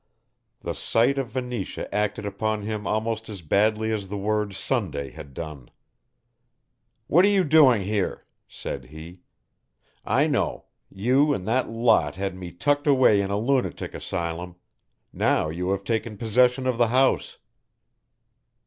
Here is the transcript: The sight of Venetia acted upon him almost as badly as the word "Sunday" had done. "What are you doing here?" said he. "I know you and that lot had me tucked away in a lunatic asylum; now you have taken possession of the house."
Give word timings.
The 0.61 0.73
sight 0.73 1.19
of 1.19 1.27
Venetia 1.29 1.87
acted 1.93 2.25
upon 2.25 2.63
him 2.63 2.87
almost 2.87 3.29
as 3.29 3.43
badly 3.43 3.91
as 3.91 4.07
the 4.07 4.17
word 4.17 4.55
"Sunday" 4.55 5.11
had 5.11 5.35
done. 5.35 5.69
"What 7.05 7.23
are 7.23 7.27
you 7.27 7.43
doing 7.43 7.83
here?" 7.83 8.25
said 8.47 8.85
he. 8.85 9.19
"I 10.03 10.25
know 10.25 10.65
you 10.89 11.35
and 11.35 11.47
that 11.47 11.69
lot 11.69 12.15
had 12.15 12.35
me 12.35 12.51
tucked 12.51 12.87
away 12.87 13.21
in 13.21 13.29
a 13.29 13.37
lunatic 13.37 13.93
asylum; 13.93 14.55
now 15.13 15.49
you 15.49 15.69
have 15.69 15.83
taken 15.83 16.17
possession 16.17 16.65
of 16.65 16.79
the 16.79 16.87
house." 16.87 17.37